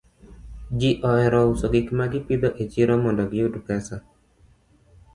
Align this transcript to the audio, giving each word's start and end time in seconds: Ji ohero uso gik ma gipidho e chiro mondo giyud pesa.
Ji 0.79 0.89
ohero 1.09 1.39
uso 1.51 1.65
gik 1.73 1.87
ma 1.97 2.05
gipidho 2.11 2.49
e 2.61 2.63
chiro 2.71 2.93
mondo 3.03 3.23
giyud 3.31 3.55
pesa. 3.67 3.95